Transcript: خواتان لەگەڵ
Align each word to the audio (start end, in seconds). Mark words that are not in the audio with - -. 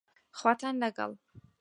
خواتان 0.37 0.75
لەگەڵ 0.83 1.11